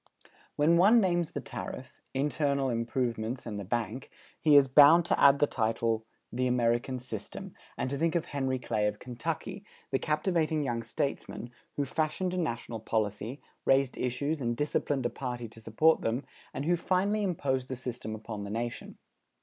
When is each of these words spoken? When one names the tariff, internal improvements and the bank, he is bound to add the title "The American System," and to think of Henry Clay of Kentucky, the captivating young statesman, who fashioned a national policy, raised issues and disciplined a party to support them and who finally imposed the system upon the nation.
When 0.55 0.77
one 0.77 0.99
names 0.99 1.33
the 1.33 1.41
tariff, 1.41 2.01
internal 2.15 2.71
improvements 2.71 3.45
and 3.45 3.59
the 3.59 3.63
bank, 3.63 4.09
he 4.39 4.55
is 4.55 4.67
bound 4.67 5.05
to 5.05 5.19
add 5.21 5.37
the 5.37 5.45
title 5.45 6.07
"The 6.33 6.47
American 6.47 6.97
System," 6.97 7.53
and 7.77 7.87
to 7.91 7.99
think 7.99 8.15
of 8.15 8.25
Henry 8.25 8.57
Clay 8.57 8.87
of 8.87 8.97
Kentucky, 8.97 9.63
the 9.91 9.99
captivating 9.99 10.63
young 10.63 10.81
statesman, 10.81 11.51
who 11.75 11.85
fashioned 11.85 12.33
a 12.33 12.37
national 12.37 12.79
policy, 12.79 13.41
raised 13.63 13.95
issues 13.95 14.41
and 14.41 14.57
disciplined 14.57 15.05
a 15.05 15.11
party 15.11 15.47
to 15.49 15.61
support 15.61 16.01
them 16.01 16.25
and 16.51 16.65
who 16.65 16.75
finally 16.75 17.21
imposed 17.21 17.67
the 17.67 17.75
system 17.75 18.15
upon 18.15 18.43
the 18.43 18.49
nation. 18.49 18.97